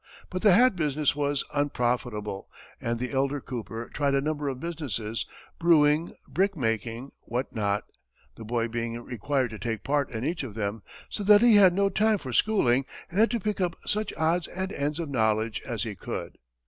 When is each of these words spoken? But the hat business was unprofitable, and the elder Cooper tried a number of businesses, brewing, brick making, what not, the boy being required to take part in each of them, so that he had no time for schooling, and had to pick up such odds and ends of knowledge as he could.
But 0.31 0.41
the 0.41 0.53
hat 0.55 0.75
business 0.75 1.15
was 1.15 1.43
unprofitable, 1.53 2.49
and 2.81 2.97
the 2.97 3.11
elder 3.11 3.39
Cooper 3.39 3.87
tried 3.93 4.15
a 4.15 4.19
number 4.19 4.49
of 4.49 4.59
businesses, 4.59 5.27
brewing, 5.59 6.13
brick 6.27 6.57
making, 6.57 7.11
what 7.21 7.53
not, 7.55 7.83
the 8.33 8.43
boy 8.43 8.67
being 8.67 8.99
required 9.03 9.51
to 9.51 9.59
take 9.59 9.83
part 9.83 10.09
in 10.09 10.25
each 10.25 10.41
of 10.41 10.55
them, 10.55 10.81
so 11.07 11.23
that 11.25 11.41
he 11.41 11.57
had 11.57 11.71
no 11.73 11.89
time 11.89 12.17
for 12.17 12.33
schooling, 12.33 12.83
and 13.11 13.19
had 13.19 13.29
to 13.29 13.39
pick 13.39 13.61
up 13.61 13.75
such 13.85 14.11
odds 14.17 14.47
and 14.47 14.71
ends 14.73 14.97
of 14.97 15.07
knowledge 15.07 15.61
as 15.67 15.83
he 15.83 15.93
could. 15.93 16.39